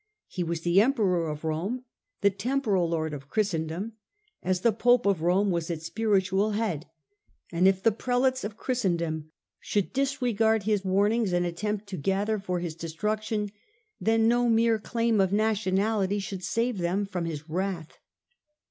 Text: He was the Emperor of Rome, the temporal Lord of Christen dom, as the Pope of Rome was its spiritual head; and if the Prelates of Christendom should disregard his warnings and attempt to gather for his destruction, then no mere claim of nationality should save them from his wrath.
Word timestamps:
He 0.27 0.43
was 0.43 0.61
the 0.61 0.81
Emperor 0.81 1.29
of 1.29 1.43
Rome, 1.43 1.85
the 2.21 2.31
temporal 2.31 2.89
Lord 2.89 3.13
of 3.13 3.29
Christen 3.29 3.67
dom, 3.67 3.91
as 4.41 4.61
the 4.61 4.71
Pope 4.71 5.05
of 5.05 5.21
Rome 5.21 5.51
was 5.51 5.69
its 5.69 5.85
spiritual 5.85 6.53
head; 6.53 6.87
and 7.51 7.67
if 7.67 7.83
the 7.83 7.91
Prelates 7.91 8.43
of 8.43 8.57
Christendom 8.57 9.31
should 9.59 9.93
disregard 9.93 10.63
his 10.63 10.83
warnings 10.83 11.33
and 11.33 11.45
attempt 11.45 11.85
to 11.85 11.97
gather 11.97 12.39
for 12.39 12.59
his 12.61 12.73
destruction, 12.73 13.51
then 13.99 14.27
no 14.27 14.49
mere 14.49 14.79
claim 14.79 15.21
of 15.21 15.31
nationality 15.31 16.17
should 16.17 16.43
save 16.43 16.79
them 16.79 17.05
from 17.05 17.25
his 17.25 17.47
wrath. 17.47 17.99